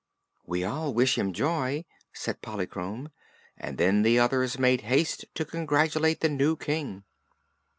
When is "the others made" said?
4.01-4.81